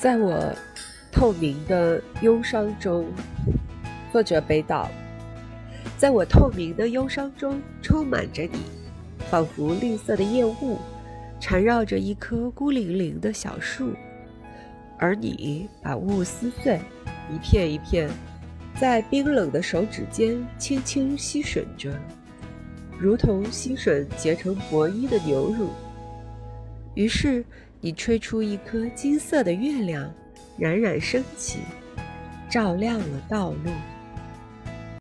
[0.00, 0.50] 在我
[1.12, 3.04] 透明的忧伤中，
[4.10, 4.88] 作者北岛。
[5.98, 8.60] 在我透明的忧伤中，充满着你，
[9.30, 10.78] 仿佛绿色的夜雾，
[11.38, 13.92] 缠绕着一棵孤零零的小树，
[14.98, 16.80] 而你把雾撕碎，
[17.30, 18.08] 一片一片，
[18.80, 21.92] 在冰冷的手指间轻轻吸吮着，
[22.98, 25.68] 如同吸吮结成薄衣的牛乳。
[26.94, 27.44] 于是。
[27.82, 30.12] 你吹出一颗金色的月亮，
[30.58, 31.60] 冉冉升起，
[32.46, 33.70] 照亮了道路。